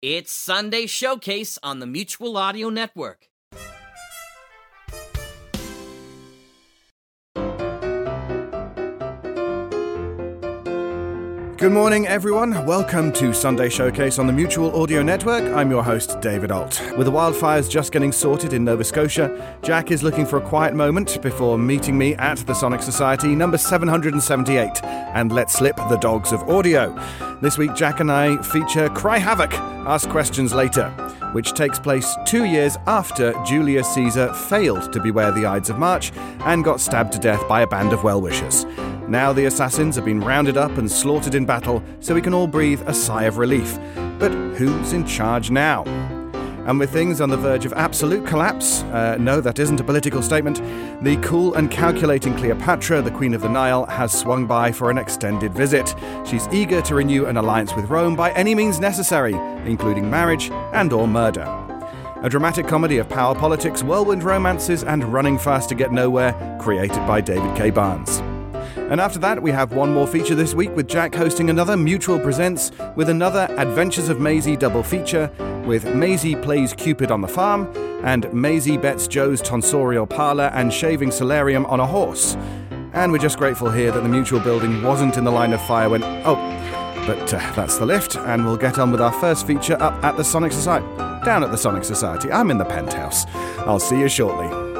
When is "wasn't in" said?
84.82-85.24